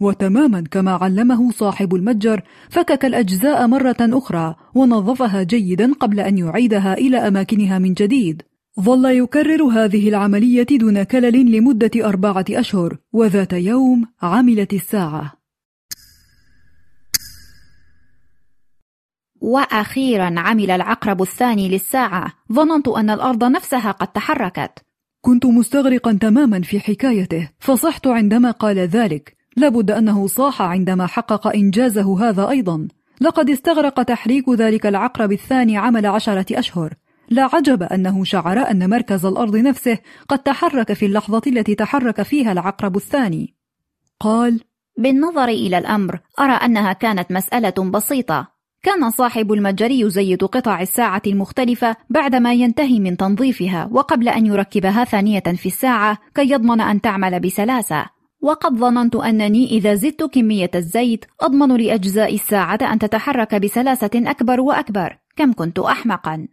وتماما 0.00 0.64
كما 0.70 0.92
علمه 0.92 1.50
صاحب 1.50 1.94
المتجر 1.94 2.42
فكك 2.70 3.04
الأجزاء 3.04 3.66
مرة 3.66 3.96
أخرى 4.00 4.54
ونظفها 4.74 5.42
جيدا 5.42 5.92
قبل 5.92 6.20
أن 6.20 6.38
يعيدها 6.38 6.94
إلى 6.94 7.16
أماكنها 7.16 7.78
من 7.78 7.94
جديد. 7.94 8.42
ظل 8.80 9.04
يكرر 9.04 9.62
هذه 9.62 10.08
العملية 10.08 10.66
دون 10.70 11.02
كلل 11.02 11.56
لمدة 11.56 11.90
أربعة 12.08 12.44
أشهر 12.50 12.96
وذات 13.12 13.52
يوم 13.52 14.04
عملت 14.22 14.72
الساعة. 14.72 15.41
وأخيرا 19.42 20.34
عمل 20.36 20.70
العقرب 20.70 21.22
الثاني 21.22 21.68
للساعة. 21.68 22.32
ظننت 22.52 22.88
أن 22.88 23.10
الأرض 23.10 23.44
نفسها 23.44 23.90
قد 23.90 24.08
تحركت. 24.08 24.72
كنت 25.20 25.46
مستغرقا 25.46 26.12
تماما 26.12 26.60
في 26.60 26.80
حكايته. 26.80 27.50
فصحت 27.58 28.06
عندما 28.06 28.50
قال 28.50 28.78
ذلك. 28.78 29.36
لابد 29.56 29.90
أنه 29.90 30.26
صاح 30.26 30.62
عندما 30.62 31.06
حقق 31.06 31.46
إنجازه 31.46 32.28
هذا 32.28 32.48
أيضا. 32.48 32.88
لقد 33.20 33.50
استغرق 33.50 34.02
تحريك 34.02 34.48
ذلك 34.48 34.86
العقرب 34.86 35.32
الثاني 35.32 35.76
عمل 35.76 36.06
عشرة 36.06 36.58
أشهر. 36.58 36.94
لا 37.30 37.48
عجب 37.52 37.82
أنه 37.82 38.24
شعر 38.24 38.58
أن 38.70 38.90
مركز 38.90 39.26
الأرض 39.26 39.56
نفسه 39.56 39.98
قد 40.28 40.38
تحرك 40.38 40.92
في 40.92 41.06
اللحظة 41.06 41.42
التي 41.46 41.74
تحرك 41.74 42.22
فيها 42.22 42.52
العقرب 42.52 42.96
الثاني. 42.96 43.54
قال 44.20 44.60
بالنظر 44.98 45.48
إلى 45.48 45.78
الأمر 45.78 46.20
أرى 46.40 46.52
أنها 46.52 46.92
كانت 46.92 47.32
مسألة 47.32 47.90
بسيطة. 47.90 48.51
كان 48.82 49.10
صاحب 49.10 49.52
المتجر 49.52 49.90
يزيد 49.90 50.44
قطع 50.44 50.80
الساعة 50.80 51.22
المختلفة 51.26 51.96
بعدما 52.10 52.52
ينتهي 52.52 53.00
من 53.00 53.16
تنظيفها 53.16 53.88
وقبل 53.92 54.28
أن 54.28 54.46
يركبها 54.46 55.04
ثانية 55.04 55.40
في 55.40 55.66
الساعة 55.66 56.18
كي 56.34 56.50
يضمن 56.50 56.80
أن 56.80 57.00
تعمل 57.00 57.40
بسلاسة. 57.40 58.06
وقد 58.40 58.78
ظننت 58.78 59.16
أنني 59.16 59.66
إذا 59.66 59.94
زدت 59.94 60.22
كمية 60.22 60.70
الزيت 60.74 61.24
أضمن 61.40 61.76
لأجزاء 61.76 62.34
الساعة 62.34 62.78
أن 62.92 62.98
تتحرك 62.98 63.54
بسلاسة 63.54 64.10
أكبر 64.14 64.60
وأكبر. 64.60 65.18
كم 65.36 65.52
كنت 65.52 65.78
أحمقا. 65.78 66.48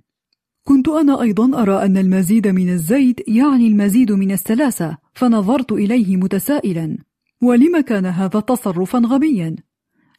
كنت 0.64 0.88
أنا 0.88 1.22
أيضا 1.22 1.62
أرى 1.62 1.86
أن 1.86 1.98
المزيد 1.98 2.48
من 2.48 2.70
الزيت 2.70 3.20
يعني 3.28 3.68
المزيد 3.68 4.12
من 4.12 4.32
السلاسة 4.32 4.98
فنظرت 5.14 5.72
إليه 5.72 6.18
متسائلا. 6.18 6.98
ولم 7.42 7.80
كان 7.80 8.06
هذا 8.06 8.40
تصرفا 8.40 9.00
غبيا؟ 9.00 9.56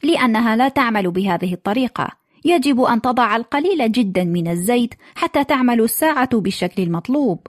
لأنها 0.03 0.55
لا 0.55 0.69
تعمل 0.69 1.11
بهذه 1.11 1.53
الطريقة. 1.53 2.09
يجب 2.45 2.81
أن 2.81 3.01
تضع 3.01 3.35
القليل 3.35 3.91
جدا 3.91 4.23
من 4.23 4.47
الزيت 4.47 4.93
حتى 5.15 5.43
تعمل 5.43 5.81
الساعة 5.81 6.39
بالشكل 6.39 6.83
المطلوب. 6.83 7.47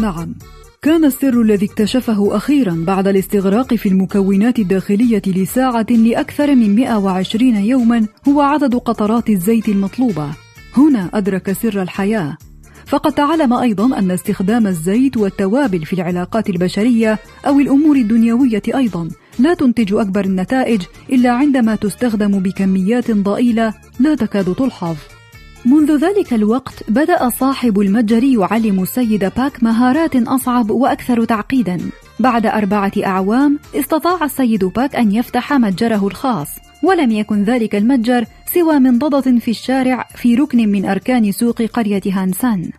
نعم. 0.00 0.34
كان 0.82 1.04
السر 1.04 1.40
الذي 1.40 1.66
اكتشفه 1.66 2.36
أخيرا 2.36 2.84
بعد 2.86 3.08
الاستغراق 3.08 3.74
في 3.74 3.88
المكونات 3.88 4.58
الداخلية 4.58 5.22
لساعة 5.26 5.86
لأكثر 5.90 6.54
من 6.54 6.74
120 6.74 7.56
يوما 7.56 8.06
هو 8.28 8.40
عدد 8.40 8.74
قطرات 8.74 9.30
الزيت 9.30 9.68
المطلوبة. 9.68 10.30
هنا 10.76 11.10
أدرك 11.14 11.52
سر 11.52 11.82
الحياة. 11.82 12.36
فقد 12.90 13.12
تعلم 13.12 13.52
أيضا 13.52 13.98
أن 13.98 14.10
استخدام 14.10 14.66
الزيت 14.66 15.16
والتوابل 15.16 15.84
في 15.84 15.92
العلاقات 15.92 16.50
البشرية 16.50 17.18
أو 17.46 17.60
الأمور 17.60 17.96
الدنيوية 17.96 18.62
أيضا 18.74 19.08
لا 19.38 19.54
تنتج 19.54 19.94
أكبر 19.94 20.24
النتائج 20.24 20.82
إلا 21.12 21.30
عندما 21.30 21.74
تستخدم 21.74 22.38
بكميات 22.38 23.10
ضئيلة 23.10 23.74
لا 24.00 24.14
تكاد 24.14 24.54
تلحظ. 24.54 24.96
منذ 25.66 25.96
ذلك 25.96 26.32
الوقت 26.34 26.90
بدأ 26.90 27.28
صاحب 27.28 27.80
المتجر 27.80 28.24
يعلم 28.24 28.82
السيد 28.82 29.24
باك 29.36 29.62
مهارات 29.62 30.16
أصعب 30.16 30.70
وأكثر 30.70 31.24
تعقيدا. 31.24 31.80
بعد 32.20 32.46
أربعة 32.46 32.92
أعوام 33.06 33.58
استطاع 33.74 34.24
السيد 34.24 34.64
باك 34.64 34.96
أن 34.96 35.12
يفتح 35.12 35.52
متجره 35.52 36.06
الخاص 36.06 36.48
ولم 36.82 37.10
يكن 37.10 37.44
ذلك 37.44 37.74
المتجر 37.74 38.24
سوى 38.54 38.78
منضدة 38.78 39.38
في 39.38 39.50
الشارع 39.50 40.08
في 40.16 40.34
ركن 40.34 40.68
من 40.68 40.84
أركان 40.84 41.32
سوق 41.32 41.62
قرية 41.62 42.02
هانسان. 42.06 42.70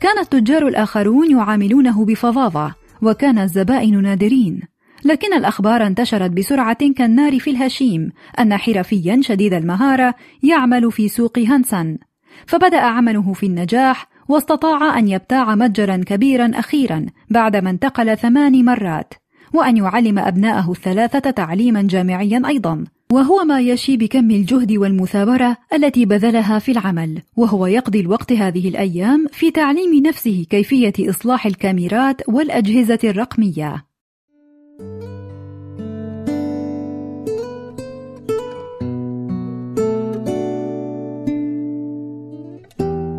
كان 0.00 0.18
التجار 0.18 0.68
الآخرون 0.68 1.30
يعاملونه 1.30 2.04
بفظاظة 2.04 2.74
وكان 3.02 3.38
الزبائن 3.38 4.02
نادرين. 4.02 4.60
لكن 5.04 5.34
الأخبار 5.34 5.86
انتشرت 5.86 6.30
بسرعة 6.30 6.92
كالنار 6.96 7.38
في 7.38 7.50
الهشيم 7.50 8.12
أن 8.40 8.56
حرفيا 8.56 9.20
شديد 9.22 9.54
المهارة 9.54 10.14
يعمل 10.42 10.92
في 10.92 11.08
سوق 11.08 11.38
هانسان 11.38 11.98
فبدأ 12.46 12.80
عمله 12.80 13.32
في 13.32 13.46
النجاح 13.46 14.08
واستطاع 14.28 14.98
أن 14.98 15.08
يبتاع 15.08 15.54
متجرا 15.54 15.96
كبيرا 15.96 16.50
أخيرا 16.54 17.06
بعدما 17.30 17.70
انتقل 17.70 18.16
ثمان 18.16 18.64
مرات. 18.64 19.14
وأن 19.56 19.76
يعلم 19.76 20.18
أبناءه 20.18 20.70
الثلاثة 20.70 21.30
تعليما 21.30 21.82
جامعيا 21.82 22.42
أيضا 22.46 22.84
وهو 23.12 23.44
ما 23.44 23.60
يشي 23.60 23.96
بكم 23.96 24.30
الجهد 24.30 24.72
والمثابرة 24.72 25.56
التي 25.72 26.04
بذلها 26.04 26.58
في 26.58 26.72
العمل 26.72 27.22
وهو 27.36 27.66
يقضي 27.66 28.00
الوقت 28.00 28.32
هذه 28.32 28.68
الأيام 28.68 29.26
في 29.32 29.50
تعليم 29.50 30.06
نفسه 30.06 30.46
كيفية 30.50 30.92
إصلاح 31.00 31.46
الكاميرات 31.46 32.28
والأجهزة 32.28 32.98
الرقمية. 33.04 33.86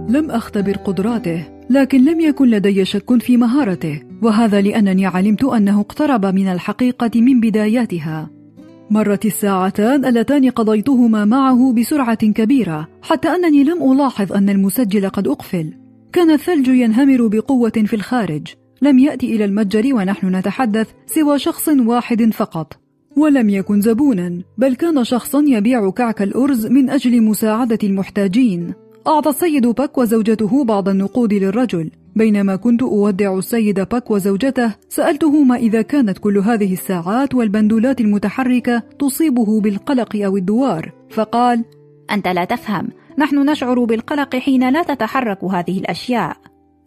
لم 0.10 0.32
أختبر 0.32 0.78
قدراته. 0.78 1.57
لكن 1.70 2.06
لم 2.06 2.20
يكن 2.20 2.50
لدي 2.50 2.86
شك 2.86 3.22
في 3.22 3.38
مهارته 3.38 4.02
وهذا 4.22 4.62
لأنني 4.62 5.06
علمت 5.06 5.44
أنه 5.44 5.80
اقترب 5.80 6.26
من 6.26 6.48
الحقيقة 6.48 7.22
من 7.22 7.40
بداياتها. 7.40 8.30
مرت 8.90 9.26
الساعتان 9.26 10.06
اللتان 10.06 10.50
قضيتهما 10.50 11.26
معه 11.26 11.74
بسرعة 11.74 12.16
كبيرة 12.16 12.88
حتى 13.02 13.28
أنني 13.28 13.64
لم 13.64 13.92
ألاحظ 13.92 14.34
أن 14.34 14.50
المسجل 14.50 15.10
قد 15.10 15.28
أقفل. 15.28 15.74
كان 16.14 16.32
الثلج 16.32 16.68
ينهمر 16.68 17.28
بقوة 17.28 17.70
في 17.86 17.96
الخارج. 17.96 18.48
لم 18.82 19.00
يأتي 19.00 19.36
إلى 19.36 19.46
المتجر 19.46 19.96
ونحن 19.96 20.36
نتحدث 20.36 20.88
سوى 21.06 21.40
شخص 21.40 21.70
واحد 21.70 22.34
فقط. 22.34 22.74
ولم 23.18 23.50
يكن 23.50 23.82
زبونا 23.82 24.42
بل 24.58 24.76
كان 24.76 25.04
شخصا 25.04 25.44
يبيع 25.48 25.90
كعك 25.90 26.22
الأرز 26.22 26.68
من 26.68 26.90
أجل 26.90 27.24
مساعدة 27.24 27.80
المحتاجين. 27.84 28.74
أعطى 29.08 29.30
السيد 29.30 29.68
باك 29.68 29.98
وزوجته 29.98 30.64
بعض 30.64 30.90
النقود 30.90 31.34
للرجل. 31.34 31.92
بينما 32.16 32.56
كنت 32.56 32.84
أودع 32.84 33.38
السيد 33.38 33.80
باك 33.80 34.12
وزوجته 34.12 34.76
سألته 34.90 35.44
ما 35.44 35.56
إذا 35.56 35.82
كانت 35.82 36.18
كل 36.18 36.38
هذه 36.38 36.74
الساعات 36.74 37.36
والبندولات 37.36 38.02
المتحركة 38.02 38.84
تصيبه 39.00 39.62
بالقلق 39.62 40.16
أو 40.16 40.38
الدوار. 40.38 40.92
فقال 41.10 41.66
أنت 42.12 42.28
لا 42.28 42.46
تفهم. 42.46 42.88
نحن 43.18 43.50
نشعر 43.50 43.84
بالقلق 43.84 44.36
حين 44.36 44.70
لا 44.70 44.84
تتحرك 44.84 45.44
هذه 45.44 45.80
الأشياء. 45.80 46.38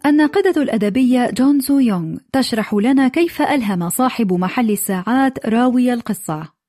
الناقدة 0.05 0.61
الأدبية 0.61 1.31
جون 1.31 1.59
سو 1.59 1.79
يونغ 1.79 2.17
تشرح 2.33 2.73
لنا 2.73 3.07
كيف 3.07 3.41
ألهم 3.41 3.89
صاحب 3.89 4.33
محل 4.33 4.71
الساعات 4.71 5.45
راوي 5.45 5.93
القصة. 5.93 6.60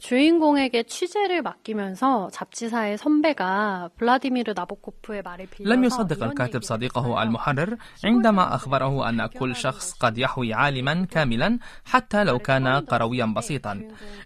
주인공에게 0.00 0.84
취재를 0.84 1.42
맡기면서 1.42 2.28
잡지사의 2.32 2.98
선배가 2.98 3.90
블라디미르 3.96 4.52
나보코프의 4.56 5.22
말을 5.22 5.46
لم 5.60 5.84
يصدق 5.84 6.22
الكاتب 6.22 6.62
صديقه 6.62 7.22
المحرر 7.22 7.76
عندما 8.04 8.54
أخبره 8.54 9.08
أن 9.08 9.26
كل 9.26 9.56
شخص 9.56 9.92
قد 9.92 10.18
يحوي 10.18 10.54
عالما 10.54 11.04
كاملا 11.04 11.58
حتى 11.84 12.24
لو 12.24 12.38
كان 12.38 12.68
قرويا 12.68 13.26
بسيطا 13.36 13.80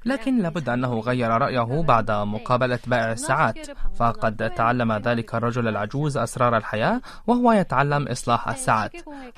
لكن 0.04 0.38
لابد 0.38 0.68
أنه 0.68 1.00
غير 1.00 1.28
رأيه 1.28 1.82
بعد 1.82 2.10
مقابلة 2.10 2.78
بائع 2.87 3.12
الساعات 3.12 3.58
فقد 3.96 4.50
تعلم 4.56 4.92
ذلك 4.92 5.34
الرجل 5.34 5.68
العجوز 5.68 6.16
أسرار 6.16 6.56
الحياة 6.56 7.00
وهو 7.26 7.52
يتعلم 7.52 8.08
إصلاح 8.08 8.48
الساعات 8.48 8.92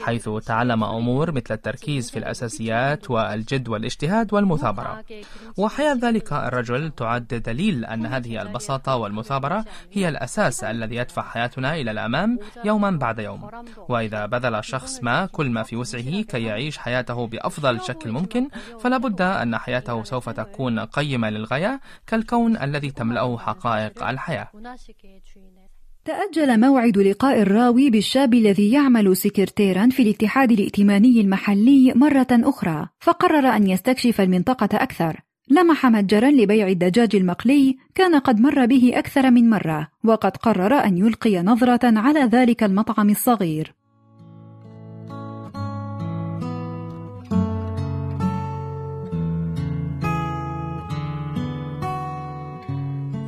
حيث 0.05 0.29
تعلم 0.47 0.85
أمور 0.85 1.33
مثل 1.33 1.55
التركيز 1.55 2.11
في 2.11 2.19
الأساسيات 2.19 3.11
والجد 3.11 3.69
والاجتهاد 3.69 4.35
والمثابرة 4.35 5.05
وحياة 5.57 5.95
ذلك 5.95 6.20
ذلك 6.22 6.34
الرجل 6.34 6.92
تعد 6.92 7.28
دليل 7.28 7.86
أن 7.86 8.06
هذه 8.06 8.42
البساطة 8.42 8.96
والمثابرة 8.96 9.66
هي 9.92 10.10
الأساس 10.10 10.64
الذي 10.64 10.96
يدفع 10.96 11.22
حياتنا 11.22 11.76
إلى 11.76 11.92
الأمام 11.92 12.40
يوما 12.66 12.92
بعد 12.92 13.20
يوم. 13.20 13.50
وإذا 13.90 14.26
بذل 14.26 14.64
شخص 14.64 15.04
ما 15.04 15.26
كل 15.26 15.50
ما 15.50 15.64
في 15.64 15.76
وسعه 15.76 16.22
كي 16.22 16.44
يعيش 16.44 16.78
حياته 16.78 17.28
بأفضل 17.28 17.82
شكل 17.82 18.12
ممكن 18.12 18.50
فلا 18.80 18.98
بد 18.98 19.22
أن 19.22 19.58
حياته 19.58 20.04
سوف 20.04 20.30
تكون 20.30 20.80
قيمة 20.80 21.30
للغاية 21.30 21.82
كالكون 22.08 22.58
الذي 22.58 22.92
تملأه 22.92 23.38
حقائق 23.38 24.08
الحياة. 24.08 24.48
تأجل 26.06 26.60
موعد 26.60 26.98
لقاء 26.98 27.42
الراوي 27.42 27.90
بالشاب 27.90 28.34
الذي 28.34 28.72
يعمل 28.72 29.18
سكرتيرا 29.18 29.90
في 29.90 30.04
الاتحاد 30.04 30.52
الائتماني 30.52 31.22
المحلي 31.22 31.94
مرة 31.96 32.28
أخرى، 32.32 32.88
فقرر 33.00 33.48
أن 33.48 33.68
يستكشف 33.68 34.22
المنطقة 34.22 34.70
أكثر، 34.74 35.22
لمح 35.50 35.86
متجرا 35.86 36.32
لبيع 36.32 36.68
الدجاج 36.68 37.16
المقلي 37.16 37.78
كان 37.96 38.16
قد 38.16 38.40
مر 38.40 38.66
به 38.66 38.92
أكثر 38.96 39.32
من 39.32 39.50
مرة 39.50 39.88
وقد 40.04 40.38
قرر 40.38 40.74
أن 40.74 40.98
يلقي 40.98 41.42
نظرة 41.42 42.00
على 42.00 42.20
ذلك 42.20 42.64
المطعم 42.64 43.10
الصغير. 43.10 43.74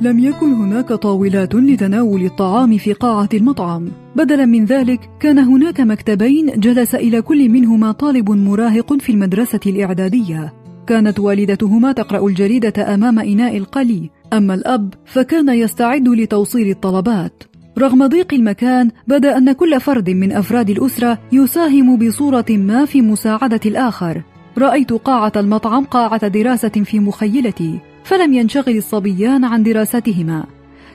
لم 0.00 0.18
يكن 0.18 0.52
هناك 0.52 0.88
طاولات 0.92 1.54
لتناول 1.54 2.24
الطعام 2.24 2.78
في 2.78 2.92
قاعة 2.92 3.28
المطعم. 3.34 3.88
بدلا 4.16 4.46
من 4.46 4.64
ذلك 4.64 5.10
كان 5.20 5.38
هناك 5.38 5.80
مكتبين 5.80 6.60
جلس 6.60 6.94
إلى 6.94 7.22
كل 7.22 7.48
منهما 7.48 7.92
طالب 7.92 8.30
مراهق 8.30 9.00
في 9.00 9.12
المدرسة 9.12 9.60
الإعدادية. 9.66 10.63
كانت 10.86 11.20
والدتهما 11.20 11.92
تقرأ 11.92 12.26
الجريدة 12.26 12.94
أمام 12.94 13.18
إناء 13.18 13.56
القلي. 13.56 14.10
أما 14.32 14.54
الأب 14.54 14.94
فكان 15.04 15.48
يستعد 15.48 16.08
لتوصيل 16.08 16.70
الطلبات. 16.70 17.42
رغم 17.78 18.06
ضيق 18.06 18.34
المكان 18.34 18.90
بدأ 19.06 19.36
أن 19.36 19.52
كل 19.52 19.80
فرد 19.80 20.10
من 20.10 20.32
أفراد 20.32 20.70
الأسرة 20.70 21.18
يساهم 21.32 21.96
بصورة 21.96 22.44
ما 22.50 22.84
في 22.84 23.02
مساعدة 23.02 23.60
الآخر. 23.66 24.22
رأيت 24.58 24.92
قاعة 24.92 25.32
المطعم 25.36 25.84
قاعة 25.84 26.28
دراسة 26.28 26.68
في 26.68 27.00
مخيلتي 27.00 27.80
فلم 28.04 28.32
ينشغل 28.32 28.76
الصبيان 28.76 29.44
عن 29.44 29.62
دراستهما. 29.62 30.44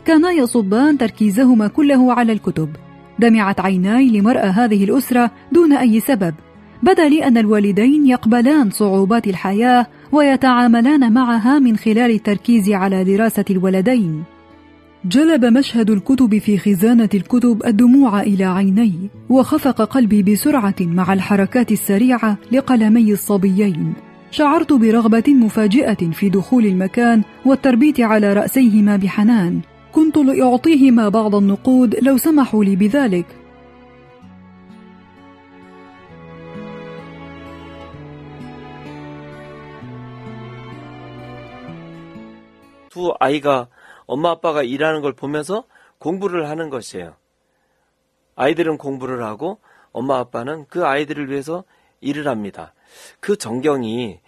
كانا 0.06 0.32
يصبان 0.32 0.97
تركيزهما 0.97 1.67
كله 1.67 2.13
على 2.13 2.32
الكتب. 2.32 2.69
دمعت 3.19 3.60
عيناي 3.60 4.10
لمرأى 4.10 4.47
هذه 4.49 4.84
الأسرة 4.84 5.32
دون 5.52 5.73
أي 5.73 5.99
سبب. 5.99 6.34
بدا 6.84 7.10
لي 7.10 7.28
أن 7.28 7.38
الوالدين 7.38 8.08
يقبلان 8.08 8.70
صعوبات 8.70 9.28
الحياة 9.28 9.88
ويتعاملان 10.12 11.13
معها 11.13 11.60
من 11.60 11.78
خلال 11.78 12.12
التركيز 12.12 12.70
على 12.70 13.04
دراسة 13.04 13.46
الولدين. 13.50 14.24
جلب 15.06 15.46
مشهد 15.46 15.89
الكتب 15.89 16.38
في 16.38 16.58
خزانة 16.58 17.10
الكتب 17.13 17.62
الدموع 17.65 18.22
إلى 18.22 18.44
عيني 18.44 18.94
وخفق 19.30 19.82
قلبي 19.82 20.24
بسرعة 20.24 20.76
مع 20.82 21.13
الحركات 21.13 21.72
السريعة 21.72 22.38
لقلمي 22.52 23.13
الصبيين. 23.13 23.94
شعرت 24.32 24.74
برغبة 24.74 25.24
مفاجئة 25.28 26.12
في 26.12 26.30
دخول 26.30 26.65
المكان 26.65 27.22
والتربيت 27.46 28.02
على 28.02 28.34
رأسيهما 28.34 28.96
بحنان. 28.96 29.60
كنت 29.92 30.18
لأعطيهما 30.18 31.10
بعض 31.10 31.36
النقود 31.36 31.96
لو 32.02 32.18
سمحوا 32.18 32.63
لي 32.63 32.76
بذلك. 32.76 33.26
2 42.90 43.14
아이가 43.20 43.68
엄마 44.07 44.31
아빠가 44.31 44.62
일하는 44.62 45.00
걸 45.00 45.12
보면서 45.12 45.64
공부를 45.98 46.48
하는 46.48 46.70
것이에요. 46.70 47.14
아이들은 48.37 48.79
공부를 48.79 49.24
하고 49.24 49.61
엄마 49.92 50.18
아빠는 50.18 50.66
그 50.68 50.87
아이들을 50.87 51.31
위해서 51.31 51.64
일을 52.00 52.29
합니다. 52.29 52.74
그 53.20 53.37
정경이 53.37 54.20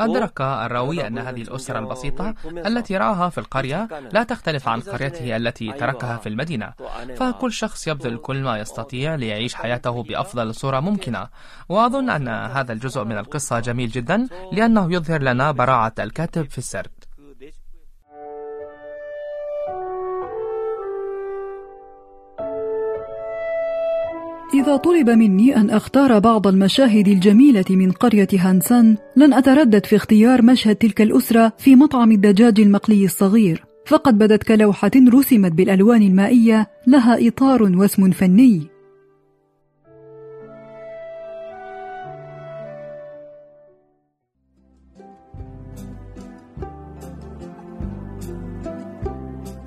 أدرك 0.00 0.40
الراوي 0.40 1.06
أن 1.06 1.18
هذه 1.18 1.42
الأسرة 1.42 1.78
البسيطة 1.78 2.34
التي 2.44 2.96
رآها 2.96 3.28
في 3.28 3.38
القرية 3.38 3.88
لا 4.12 4.22
تختلف 4.22 4.68
عن 4.68 4.80
قريته 4.80 5.36
التي 5.36 5.72
تركها 5.72 6.16
في 6.16 6.28
المدينة 6.28 6.72
فكل 7.16 7.52
شخص 7.52 7.88
يبذل 7.88 8.16
كل 8.18 8.42
ما 8.42 8.58
يستطيع 8.58 9.14
ليعيش 9.14 9.54
حياته 9.54 10.02
بأفضل 10.02 10.54
صورة 10.54 10.80
ممكنة 10.80 11.28
وأظن 11.68 12.10
أن 12.10 12.28
هذا 12.28 12.72
الجزء 12.72 13.04
من 13.04 13.18
القصة 13.18 13.60
جميل 13.60 13.88
جدا 13.88 14.28
لأنه 14.52 14.92
يظهر 14.94 15.22
لنا 15.22 15.52
براعة 15.52 15.94
الكاتب 15.98 16.50
في 16.50 16.58
السرد 16.58 16.90
إذا 24.53 24.77
طلب 24.77 25.09
مني 25.09 25.55
أن 25.55 25.69
أختار 25.69 26.19
بعض 26.19 26.47
المشاهد 26.47 27.07
الجميلة 27.07 27.65
من 27.69 27.91
قرية 27.91 28.27
هانسان 28.33 28.97
لن 29.15 29.33
أتردد 29.33 29.85
في 29.85 29.95
اختيار 29.95 30.41
مشهد 30.41 30.75
تلك 30.75 31.01
الأسرة 31.01 31.53
في 31.57 31.75
مطعم 31.75 32.11
الدجاج 32.11 32.59
المقلي 32.59 33.05
الصغير. 33.05 33.65
فقد 33.85 34.17
بدت 34.17 34.43
كلوحة 34.43 34.91
رسمت 35.13 35.51
بالألوان 35.51 36.01
المائية 36.01 36.67
لها 36.87 37.27
إطار 37.27 37.63
واسم 37.63 38.11
فني. 38.11 38.74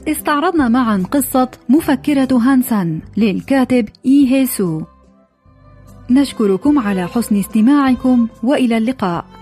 استعرضنا 0.09 0.69
معا 0.69 1.05
قصة 1.11 1.51
مفكرة 1.69 2.29
هانسان 2.39 3.01
للكاتب 3.17 3.89
إي 4.07 4.33
هيسو. 4.33 4.83
نشكركم 6.11 6.79
على 6.79 7.09
حسن 7.09 7.37
استماعكم 7.37 8.29
وإلى 8.43 8.79
اللقاء. 8.79 9.38